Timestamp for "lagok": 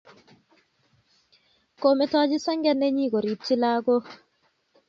3.61-4.05